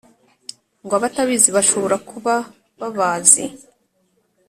Ngo 0.83 0.93
abatabazi 0.99 1.49
bashobora 1.55 1.95
kuba 2.09 2.33
babazi 2.79 3.45